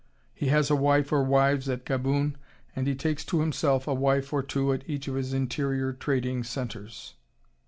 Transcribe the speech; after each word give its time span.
He 0.33 0.47
has 0.47 0.71
a 0.71 0.75
wife 0.75 1.11
or 1.11 1.21
wives 1.21 1.69
at 1.69 1.85
Gaboon, 1.85 2.35
and 2.75 2.87
he 2.87 2.95
takes 2.95 3.23
to 3.25 3.39
himself 3.41 3.87
a 3.87 3.93
wife 3.93 4.33
or 4.33 4.41
two 4.41 4.73
at 4.73 4.89
each 4.89 5.07
of 5.07 5.13
his 5.13 5.31
interior 5.31 5.93
trading 5.93 6.43
centres.... 6.43 7.13